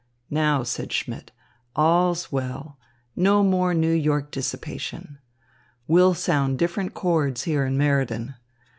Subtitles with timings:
[0.31, 1.31] "Now," said Schmidt,
[1.75, 2.79] "all's well.
[3.15, 5.19] No more New York dissipation.
[5.87, 8.33] We'll sound different chords here in Meriden.